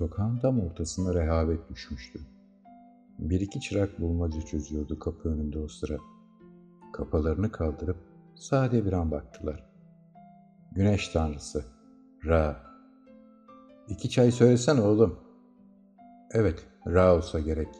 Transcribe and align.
Sokağın 0.00 0.38
tam 0.38 0.60
ortasına 0.60 1.14
rehavet 1.14 1.68
düşmüştü. 1.68 2.20
Bir 3.18 3.40
iki 3.40 3.60
çırak 3.60 4.00
bulmaca 4.00 4.40
çözüyordu 4.40 4.98
kapı 4.98 5.28
önünde 5.28 5.58
o 5.58 5.68
sıra. 5.68 5.98
Kafalarını 6.92 7.52
kaldırıp 7.52 7.96
sade 8.34 8.86
bir 8.86 8.92
an 8.92 9.10
baktılar. 9.10 9.70
Güneş 10.72 11.08
tanrısı. 11.08 11.64
Ra. 12.24 12.56
İki 13.88 14.10
çay 14.10 14.30
söylesen 14.30 14.76
oğlum. 14.76 15.18
Evet, 16.30 16.66
Ra 16.86 17.16
olsa 17.16 17.40
gerek. 17.40 17.74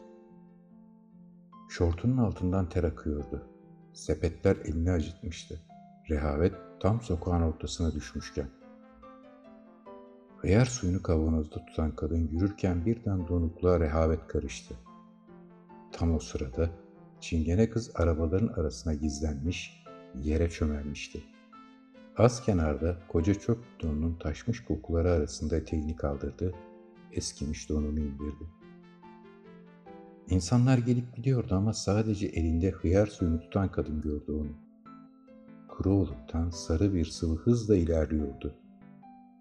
Şortunun 1.69 2.17
altından 2.17 2.69
ter 2.69 2.83
akıyordu. 2.83 3.47
Sepetler 3.93 4.55
elini 4.55 4.91
acıtmıştı. 4.91 5.59
Rehavet 6.09 6.53
tam 6.79 7.01
sokağın 7.01 7.41
ortasına 7.41 7.93
düşmüşken. 7.93 8.60
Hıyar 10.41 10.65
suyunu 10.65 11.03
kavanozda 11.03 11.65
tutan 11.65 11.95
kadın 11.95 12.27
yürürken 12.27 12.85
birden 12.85 13.27
donukluğa 13.27 13.79
rehavet 13.79 14.27
karıştı. 14.27 14.75
Tam 15.91 16.15
o 16.15 16.19
sırada 16.19 16.69
çingene 17.19 17.69
kız 17.69 17.91
arabaların 17.95 18.47
arasına 18.47 18.93
gizlenmiş, 18.93 19.83
yere 20.23 20.49
çömelmişti. 20.49 21.23
Az 22.17 22.45
kenarda 22.45 22.97
koca 23.07 23.33
çöp 23.33 23.59
donunun 23.81 24.15
taşmış 24.15 24.63
kokuları 24.63 25.11
arasında 25.11 25.55
eteğini 25.55 25.95
kaldırdı, 25.95 26.53
eskimiş 27.11 27.69
donunu 27.69 27.99
indirdi. 27.99 28.45
İnsanlar 30.29 30.77
gelip 30.77 31.15
gidiyordu 31.15 31.55
ama 31.55 31.73
sadece 31.73 32.27
elinde 32.27 32.71
hıyar 32.71 33.07
suyunu 33.07 33.39
tutan 33.39 33.71
kadın 33.71 34.01
gördü 34.01 34.31
onu. 34.31 34.51
Kuru 35.67 35.93
oluktan 35.93 36.49
sarı 36.49 36.93
bir 36.93 37.05
sıvı 37.05 37.35
hızla 37.35 37.75
ilerliyordu. 37.75 38.60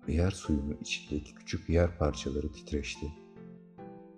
Hıyar 0.00 0.30
suyunun 0.30 0.78
içindeki 0.80 1.34
küçük 1.34 1.68
hıyar 1.68 1.98
parçaları 1.98 2.52
titreşti. 2.52 3.12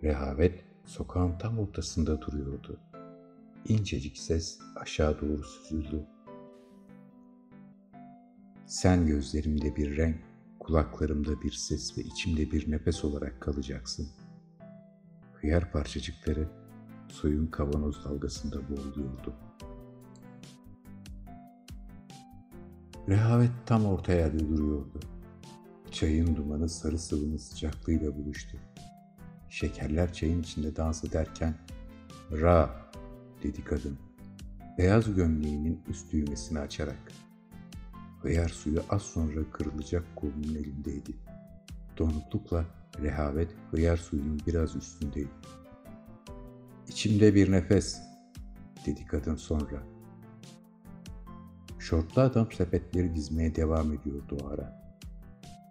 Rehavet 0.03 0.65
sokağın 0.85 1.39
tam 1.39 1.59
ortasında 1.59 2.21
duruyordu. 2.21 2.81
İncecik 3.69 4.19
ses 4.19 4.59
aşağı 4.77 5.21
doğru 5.21 5.43
süzüldü. 5.43 6.07
Sen 8.67 9.07
gözlerimde 9.07 9.77
bir 9.77 9.97
renk, 9.97 10.17
kulaklarımda 10.59 11.43
bir 11.43 11.53
ses 11.53 11.99
ve 11.99 12.03
içimde 12.03 12.51
bir 12.51 12.71
nefes 12.71 13.05
olarak 13.05 13.41
kalacaksın. 13.41 14.09
Hıyar 15.35 15.73
parçacıkları 15.73 16.49
suyun 17.09 17.47
kavanoz 17.47 18.05
dalgasında 18.05 18.57
boğuluyordu. 18.69 19.35
Rehavet 23.09 23.51
tam 23.67 23.87
orta 23.87 24.13
yerde 24.13 24.49
duruyordu. 24.49 25.01
Çayın 25.93 26.37
dumanı 26.37 26.69
sarı 26.69 26.99
sıvının 26.99 27.37
sıcaklığıyla 27.37 28.17
buluştu. 28.17 28.59
Şekerler 29.51 30.13
çayın 30.13 30.43
içinde 30.43 30.77
dans 30.77 31.05
ederken 31.05 31.55
''Ra'' 32.31 32.91
dedi 33.43 33.65
kadın. 33.65 33.99
Beyaz 34.79 35.15
gömleğinin 35.15 35.81
üst 35.89 36.13
düğmesini 36.13 36.59
açarak. 36.59 37.13
Hıyar 38.23 38.49
suyu 38.49 38.83
az 38.91 39.03
sonra 39.03 39.51
kırılacak 39.51 40.05
kolunun 40.17 40.55
elindeydi. 40.55 41.15
Donuklukla 41.99 42.65
rehavet 43.03 43.51
hıyar 43.71 43.97
suyunun 43.97 44.41
biraz 44.47 44.77
üstündeydi. 44.77 45.31
İçimde 46.89 47.35
bir 47.35 47.53
nefes, 47.53 48.01
dedi 48.87 49.07
kadın 49.07 49.37
sonra. 49.37 49.83
Şortlu 51.79 52.23
adam 52.23 52.53
sepetleri 52.53 53.15
dizmeye 53.15 53.55
devam 53.55 53.93
ediyordu 53.93 54.39
o 54.43 54.47
ara. 54.47 54.82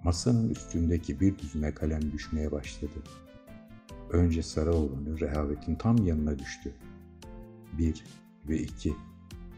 Masanın 0.04 0.50
üstündeki 0.50 1.20
bir 1.20 1.38
düzine 1.38 1.74
kalem 1.74 2.12
düşmeye 2.12 2.52
başladı. 2.52 3.04
Önce 4.10 4.44
sarı 4.44 4.74
olanı 4.74 5.20
rehavetin 5.20 5.76
tam 5.76 5.98
yanına 5.98 6.40
düştü. 6.40 6.74
Bir 7.78 8.04
ve 8.50 8.58
iki. 8.58 8.96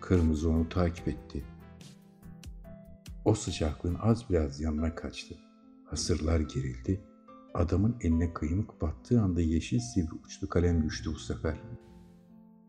Kırmızı 0.01 0.49
onu 0.49 0.69
takip 0.69 1.07
etti. 1.07 1.43
O 3.25 3.35
sıcaklığın 3.35 3.97
az 4.01 4.29
biraz 4.29 4.61
yanına 4.61 4.95
kaçtı. 4.95 5.35
Hasırlar 5.85 6.39
gerildi. 6.39 7.01
Adamın 7.53 7.95
eline 8.01 8.33
kıymık 8.33 8.81
battığı 8.81 9.21
anda 9.21 9.41
yeşil 9.41 9.79
sivri 9.79 10.13
uçlu 10.25 10.49
kalem 10.49 10.83
düştü 10.83 11.11
bu 11.13 11.19
sefer. 11.19 11.57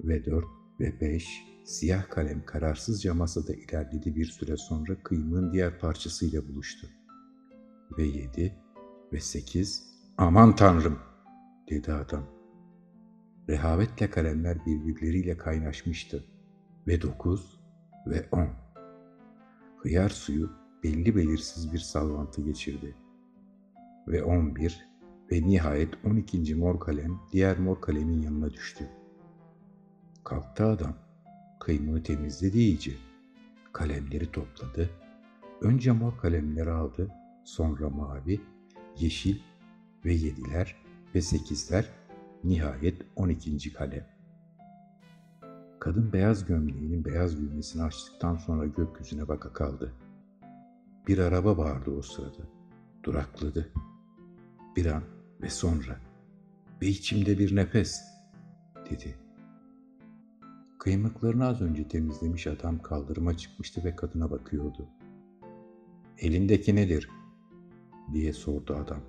Ve 0.01 0.25
dört 0.25 0.45
ve 0.81 1.01
beş 1.01 1.27
siyah 1.65 2.11
kalem 2.11 2.47
kararsızca 2.47 3.15
masada 3.15 3.55
ilerledi 3.55 4.17
bir 4.17 4.25
süre 4.25 4.57
sonra 4.57 5.03
kıymığın 5.03 5.53
diğer 5.53 5.79
parçasıyla 5.79 6.49
buluştu. 6.49 6.87
Ve 7.99 8.05
yedi 8.05 8.55
ve 9.13 9.21
sekiz 9.21 9.95
aman 10.19 10.57
tanrım 10.57 10.99
dedi 11.71 11.93
adam. 11.93 12.25
Rehavetle 13.49 14.11
kalemler 14.11 14.67
birbirleriyle 14.67 15.37
kaynaşmıştı. 15.37 16.25
Ve 16.87 17.03
dokuz 17.03 17.61
ve 18.07 18.29
on. 18.33 18.49
Hıyar 19.79 20.09
suyu 20.09 20.51
belli 20.83 21.17
belirsiz 21.17 21.73
bir 21.73 21.79
salvantı 21.79 22.43
geçirdi. 22.43 22.97
Ve 24.09 24.25
on 24.25 24.57
bir 24.57 24.89
ve 25.33 25.43
nihayet 25.43 26.05
on 26.05 26.17
ikinci 26.17 26.55
mor 26.55 26.81
kalem 26.81 27.21
diğer 27.33 27.59
mor 27.59 27.81
kalemin 27.81 28.23
yanına 28.23 28.51
düştü. 28.51 28.89
Kalktı 30.25 30.65
adam. 30.65 30.95
Kıymığı 31.61 32.03
temizledi 32.03 32.59
iyice. 32.59 32.93
Kalemleri 33.73 34.33
topladı. 34.33 34.91
Önce 35.61 35.93
mor 35.93 36.19
kalemleri 36.19 36.71
aldı, 36.71 37.11
sonra 37.45 37.91
mavi, 37.91 38.41
yeşil 38.99 39.39
ve 40.05 40.13
yediler 40.13 40.77
ve 41.15 41.21
sekizler, 41.21 41.91
nihayet 42.45 43.03
on 43.17 43.29
ikinci 43.29 43.73
kalem. 43.73 44.07
Kadın 45.81 46.13
beyaz 46.13 46.45
gömleğinin 46.45 47.05
beyaz 47.05 47.39
düğmesini 47.39 47.83
açtıktan 47.83 48.37
sonra 48.37 48.67
gökyüzüne 48.67 49.29
baka 49.29 49.53
kaldı. 49.53 49.93
Bir 51.09 51.19
araba 51.19 51.59
bağırdı 51.59 51.91
o 51.91 52.03
sırada. 52.03 52.43
Durakladı. 53.03 53.73
Bir 54.77 54.87
an 54.87 55.03
ve 55.43 55.51
sonra 55.51 56.01
ve 56.83 56.87
içimde 56.87 57.39
bir 57.39 57.57
nefes 57.57 58.01
dedi. 58.91 59.15
Kıymıklarını 60.79 61.47
az 61.47 61.61
önce 61.61 61.89
temizlemiş 61.89 62.47
adam 62.47 62.83
kaldırıma 62.83 63.37
çıkmıştı 63.37 63.85
ve 63.85 63.97
kadına 63.97 64.31
bakıyordu. 64.31 64.89
Elindeki 66.19 66.77
nedir? 66.77 67.09
Diye 68.13 68.33
sordu 68.33 68.77
adam. 68.77 69.01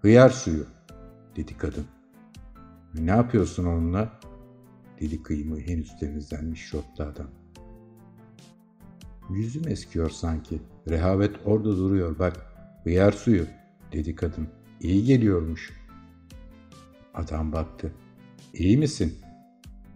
Hıyar 0.00 0.30
suyu, 0.30 0.66
dedi 1.36 1.56
kadın. 1.56 1.86
Ne 2.94 3.10
yapıyorsun 3.10 3.64
onunla? 3.64 4.20
dedi 5.00 5.22
kıymığı 5.22 5.60
henüz 5.60 5.98
temizlenmiş 5.98 6.60
şortlu 6.60 7.04
adam. 7.04 7.26
Yüzüm 9.30 9.68
eskiyor 9.68 10.10
sanki. 10.10 10.62
Rehavet 10.88 11.36
orada 11.44 11.76
duruyor 11.76 12.18
bak. 12.18 12.46
Hıyar 12.84 13.12
suyu, 13.12 13.46
dedi 13.92 14.14
kadın. 14.16 14.48
İyi 14.80 15.04
geliyormuş. 15.04 15.72
Adam 17.14 17.52
baktı. 17.52 17.92
İyi 18.54 18.78
misin? 18.78 19.18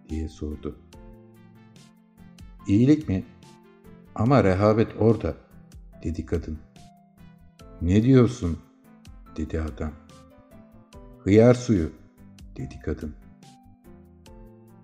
diye 0.09 0.28
sordu. 0.28 0.78
İyilik 2.66 3.09
mi? 3.09 3.25
Ama 4.15 4.44
rehavet 4.44 4.88
orada, 4.99 5.34
dedi 6.05 6.26
kadın. 6.26 6.59
Ne 7.83 8.03
diyorsun? 8.03 8.59
dedi 9.37 9.61
adam. 9.61 9.93
Hıyar 11.19 11.55
suyu, 11.55 11.91
dedi 12.56 12.81
kadın. 12.84 13.15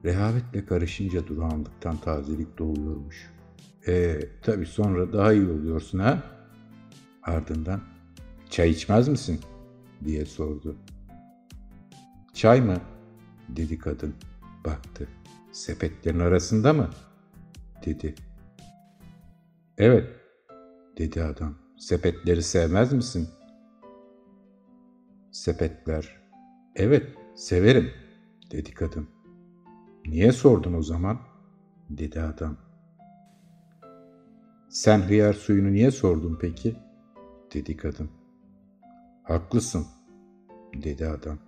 Rehavetle 0.05 0.67
karışınca 0.67 1.27
durağanlıktan 1.27 1.97
tazelik 1.97 2.59
doğuyormuş. 2.59 3.31
E 3.87 4.21
tabi 4.43 4.67
sonra 4.67 5.13
daha 5.13 5.33
iyi 5.33 5.49
oluyorsun 5.49 5.99
ha? 5.99 6.23
Ardından 7.23 7.81
çay 8.51 8.71
içmez 8.71 9.09
misin? 9.09 9.41
diye 10.05 10.25
sordu. 10.25 10.77
Çay 12.35 12.61
mı? 12.61 12.77
dedi 13.49 13.79
kadın. 13.79 14.15
Baktı. 14.65 15.09
Sepetlerin 15.53 16.21
arasında 16.21 16.73
mı? 16.73 16.91
dedi. 17.87 18.15
Evet, 19.79 20.11
dedi 20.99 21.23
adam. 21.23 21.64
Sepetleri 21.85 22.43
sevmez 22.43 22.93
misin? 22.93 23.29
Sepetler. 25.31 26.23
Evet, 26.77 27.07
severim, 27.35 27.91
dedi 28.51 28.75
kadın. 28.75 29.09
Niye 30.07 30.33
sordun 30.33 30.75
o 30.75 30.83
zaman? 30.83 31.19
dedi 31.91 32.21
adam. 32.21 32.57
Sen 34.69 34.99
hıyar 34.99 35.33
suyunu 35.33 35.73
niye 35.73 35.91
sordun 35.91 36.39
peki? 36.41 36.77
dedi 37.55 37.77
kadın. 37.77 38.11
Haklısın, 39.23 39.87
dedi 40.83 41.07
adam. 41.07 41.39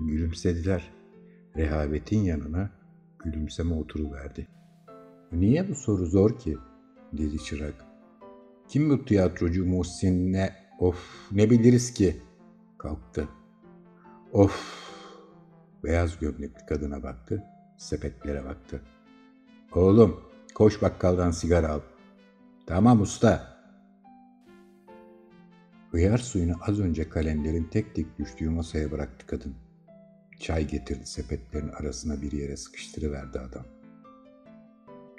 Gülümsediler. 0.00 0.92
Rehavetin 1.56 2.20
yanına 2.20 2.70
gülümseme 3.18 3.74
oturuverdi. 3.74 4.48
Niye 5.32 5.68
bu 5.68 5.74
soru 5.74 6.06
zor 6.06 6.38
ki? 6.38 6.56
dedi 7.12 7.38
çırak. 7.38 7.85
Kim 8.68 8.90
bu 8.90 9.04
tiyatrocu 9.04 9.66
Muhsin 9.66 10.32
ne? 10.32 10.54
Of 10.78 11.28
ne 11.32 11.50
biliriz 11.50 11.94
ki? 11.94 12.16
Kalktı. 12.78 13.28
Of! 14.32 14.86
Beyaz 15.84 16.18
gömlekli 16.18 16.66
kadına 16.66 17.02
baktı, 17.02 17.42
sepetlere 17.78 18.44
baktı. 18.44 18.82
Oğlum, 19.74 20.20
koş 20.54 20.82
bakkaldan 20.82 21.30
sigara 21.30 21.68
al. 21.68 21.80
Tamam 22.66 23.00
usta. 23.00 23.56
Hıyar 25.90 26.18
suyunu 26.18 26.54
az 26.60 26.80
önce 26.80 27.08
kalemlerin 27.08 27.64
tek 27.64 27.94
tek 27.94 28.18
düştüğü 28.18 28.50
masaya 28.50 28.90
bıraktı 28.90 29.26
kadın. 29.26 29.54
Çay 30.40 30.68
getirdi 30.68 31.06
sepetlerin 31.06 31.68
arasına 31.68 32.22
bir 32.22 32.32
yere 32.32 32.56
sıkıştırıverdi 32.56 33.38
adam. 33.40 33.64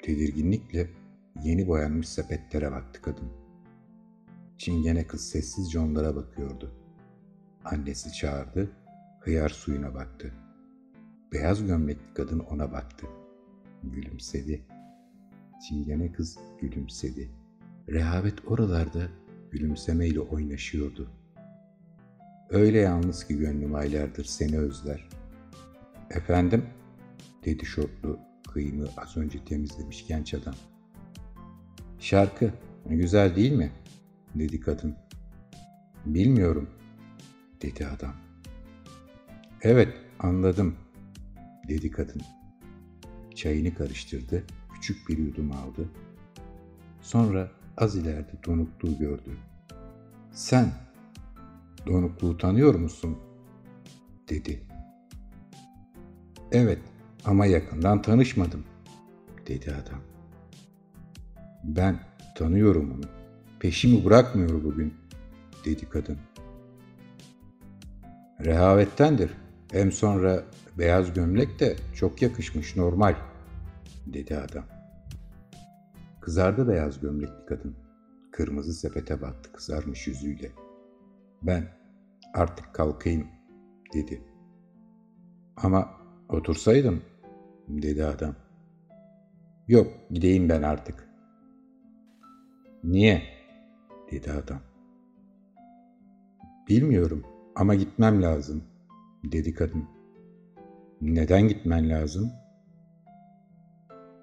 Tedirginlikle 0.02 0.90
yeni 1.42 1.68
boyanmış 1.68 2.08
sepetlere 2.08 2.72
baktı 2.72 3.02
kadın. 3.02 3.28
Çingene 4.58 5.06
kız 5.06 5.28
sessizce 5.28 5.78
onlara 5.78 6.16
bakıyordu. 6.16 6.74
Annesi 7.64 8.12
çağırdı, 8.12 8.70
hıyar 9.20 9.48
suyuna 9.48 9.94
baktı. 9.94 10.34
Beyaz 11.32 11.66
gömlekli 11.66 12.14
kadın 12.14 12.38
ona 12.38 12.72
baktı. 12.72 13.06
Gülümsedi. 13.82 14.64
Çingene 15.68 16.12
kız 16.12 16.38
gülümsedi. 16.60 17.30
Rehavet 17.88 18.46
oralarda 18.46 19.08
gülümsemeyle 19.50 20.20
oynaşıyordu. 20.20 21.10
Öyle 22.50 22.78
yalnız 22.78 23.26
ki 23.26 23.38
gönlüm 23.38 23.74
aylardır 23.74 24.24
seni 24.24 24.58
özler. 24.58 25.08
Efendim, 26.10 26.66
dedi 27.44 27.66
şortlu 27.66 28.18
kıyımı 28.52 28.88
az 28.96 29.16
önce 29.16 29.44
temizlemiş 29.44 30.06
genç 30.06 30.34
adam. 30.34 30.54
Şarkı, 32.00 32.52
güzel 32.86 33.36
değil 33.36 33.52
mi? 33.52 33.72
dedi 34.34 34.60
kadın. 34.60 34.96
Bilmiyorum, 36.06 36.70
dedi 37.62 37.86
adam. 37.86 38.14
Evet, 39.62 39.94
anladım, 40.18 40.74
dedi 41.68 41.90
kadın. 41.90 42.22
Çayını 43.34 43.74
karıştırdı, 43.74 44.44
küçük 44.74 45.08
bir 45.08 45.18
yudum 45.18 45.52
aldı. 45.52 45.88
Sonra 47.02 47.50
az 47.76 47.96
ileride 47.96 48.32
donukluğu 48.46 48.98
gördü. 48.98 49.36
Sen, 50.32 50.72
donukluğu 51.86 52.38
tanıyor 52.38 52.74
musun? 52.74 53.18
dedi. 54.28 54.62
Evet 56.52 56.78
ama 57.24 57.46
yakından 57.46 58.02
tanışmadım, 58.02 58.64
dedi 59.46 59.74
adam. 59.74 60.07
Ben 61.64 62.00
tanıyorum 62.34 62.92
onu. 62.92 63.04
Peşimi 63.60 64.04
bırakmıyor 64.04 64.64
bugün, 64.64 64.94
dedi 65.64 65.88
kadın. 65.88 66.18
Rehavettendir. 68.44 69.30
Hem 69.72 69.92
sonra 69.92 70.44
beyaz 70.78 71.14
gömlek 71.14 71.60
de 71.60 71.76
çok 71.94 72.22
yakışmış 72.22 72.76
normal, 72.76 73.14
dedi 74.06 74.36
adam. 74.36 74.64
Kızardı 76.20 76.68
beyaz 76.68 77.00
gömlekli 77.00 77.46
kadın. 77.46 77.76
Kırmızı 78.32 78.72
sepete 78.72 79.22
baktı 79.22 79.52
kızarmış 79.52 80.06
yüzüyle. 80.06 80.50
Ben 81.42 81.64
artık 82.34 82.74
kalkayım, 82.74 83.26
dedi. 83.94 84.22
Ama 85.56 85.90
otursaydın, 86.28 87.02
dedi 87.68 88.04
adam. 88.04 88.34
Yok, 89.68 89.86
gideyim 90.10 90.48
ben 90.48 90.62
artık. 90.62 91.07
Niye? 92.84 93.22
dedi 94.10 94.32
adam. 94.32 94.60
Bilmiyorum 96.68 97.24
ama 97.56 97.74
gitmem 97.74 98.22
lazım, 98.22 98.64
dedi 99.24 99.54
kadın. 99.54 99.84
Neden 101.00 101.48
gitmen 101.48 101.90
lazım? 101.90 102.32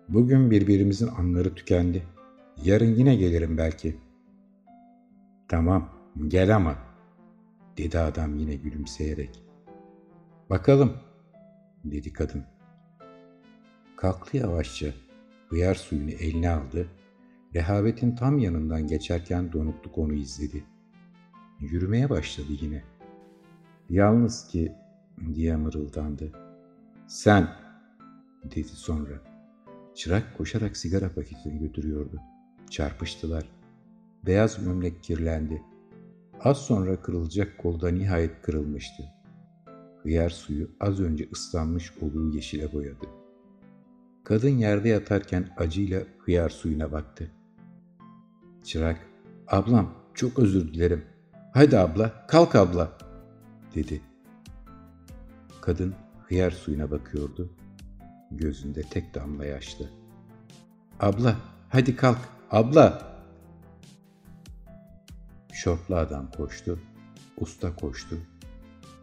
Bugün 0.10 0.52
birbirimizin 0.52 1.08
anları 1.08 1.56
tükendi. 1.56 2.04
Yarın 2.64 2.96
yine 2.96 3.16
gelirim 3.16 3.58
belki. 3.58 3.96
Tamam, 5.48 5.90
gel 6.28 6.56
ama, 6.56 6.76
dedi 7.78 8.00
adam 8.00 8.38
yine 8.38 8.56
gülümseyerek. 8.56 9.44
Bakalım, 10.50 10.94
dedi 11.84 12.14
kadın. 12.14 12.44
Kalktı 13.98 14.38
yavaşça, 14.38 14.88
hıyar 15.50 15.76
suyunu 15.76 16.12
eline 16.12 16.50
aldı, 16.50 16.88
rehavetin 17.56 18.16
tam 18.16 18.38
yanından 18.40 18.88
geçerken 18.88 19.54
donukluk 19.54 19.98
onu 19.98 20.14
izledi. 20.14 20.64
Yürümeye 21.60 22.10
başladı 22.10 22.48
yine. 22.62 22.84
Yalnız 23.90 24.48
ki, 24.48 24.74
diye 25.36 25.56
mırıldandı. 25.56 26.32
Sen, 27.08 27.50
dedi 28.44 28.68
sonra. 28.68 29.22
Çırak 29.96 30.38
koşarak 30.38 30.78
sigara 30.78 31.14
paketini 31.14 31.60
götürüyordu. 31.60 32.22
Çarpıştılar. 32.70 33.50
Beyaz 34.26 34.66
gömlek 34.66 35.04
kirlendi. 35.04 35.62
Az 36.40 36.58
sonra 36.58 37.02
kırılacak 37.02 37.58
kolda 37.58 37.90
nihayet 37.90 38.42
kırılmıştı. 38.42 39.04
Hıyar 40.04 40.30
suyu 40.30 40.72
az 40.80 41.00
önce 41.00 41.30
ıslanmış 41.34 41.94
oluğu 42.02 42.36
yeşile 42.36 42.74
boyadı. 42.74 43.06
Kadın 44.24 44.58
yerde 44.58 44.90
yatarken 44.90 45.50
acıyla 45.58 46.02
hıyar 46.20 46.50
suyuna 46.50 46.92
baktı. 46.92 47.32
Çırak, 48.66 49.08
ablam 49.48 49.94
çok 50.14 50.40
özür 50.40 50.74
dilerim. 50.74 51.06
Haydi 51.54 51.78
abla, 51.78 52.28
kalk 52.28 52.56
abla, 52.56 52.98
dedi. 53.76 54.02
Kadın 55.62 55.96
hıyar 56.28 56.52
suyuna 56.52 56.92
bakıyordu. 56.92 57.50
Gözünde 58.32 58.82
tek 58.82 59.16
damla 59.16 59.46
yaşlı. 59.46 59.90
Abla, 61.00 61.36
hadi 61.70 61.96
kalk, 61.96 62.18
abla. 62.52 63.16
Şortlu 65.54 65.96
adam 65.96 66.32
koştu, 66.32 66.80
usta 67.38 67.76
koştu. 67.76 68.18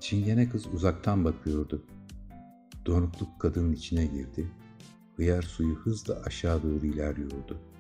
Çingene 0.00 0.49
kız 0.49 0.67
uzaktan 0.67 1.25
bakıyordu. 1.25 1.82
Donukluk 2.87 3.41
kadının 3.41 3.73
içine 3.73 4.06
girdi. 4.06 4.50
Hıyar 5.17 5.43
suyu 5.43 5.75
hızla 5.75 6.23
aşağı 6.25 6.62
doğru 6.62 6.87
ilerliyordu. 6.87 7.71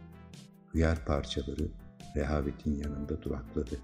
Hıyar 0.72 1.04
parçaları 1.04 1.68
rehavetin 2.16 2.76
yanında 2.78 3.22
durakladı. 3.22 3.78